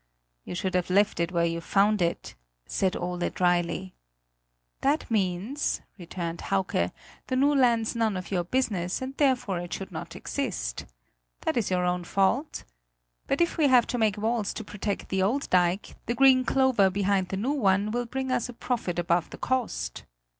"You 0.45 0.55
should 0.55 0.73
have 0.73 0.89
left 0.89 1.19
it 1.19 1.31
where 1.31 1.45
you 1.45 1.61
found 1.61 2.01
it," 2.01 2.33
said 2.65 2.95
Ole 2.95 3.29
drily. 3.29 3.93
"That 4.79 5.11
means," 5.11 5.81
returned 5.95 6.41
Hauke, 6.41 6.91
"the 7.27 7.35
new 7.35 7.53
land's 7.53 7.95
none 7.95 8.17
of 8.17 8.31
your 8.31 8.43
business; 8.43 8.99
and 8.99 9.15
therefore 9.17 9.59
it 9.59 9.73
should 9.73 9.91
not 9.91 10.15
exist. 10.15 10.85
That 11.41 11.55
is 11.55 11.69
your 11.69 11.85
own 11.85 12.03
fault. 12.03 12.63
But 13.27 13.41
if 13.41 13.59
we 13.59 13.67
have 13.67 13.85
to 13.93 13.99
make 13.99 14.17
walls 14.17 14.55
to 14.55 14.63
protect 14.63 15.09
the 15.09 15.21
old 15.21 15.47
dike, 15.51 15.93
the 16.07 16.15
green 16.15 16.45
clover 16.45 16.89
behind 16.89 17.29
the 17.29 17.37
new 17.37 17.51
one 17.53 17.91
will 17.91 18.07
bring 18.07 18.31
us 18.31 18.49
a 18.49 18.53
profit 18.53 18.97
above 18.97 19.29
the 19.29 19.37
cost." 19.37 20.05